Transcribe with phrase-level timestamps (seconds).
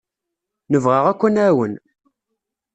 [0.71, 1.73] Nebɣa akk ad d-nɛawen.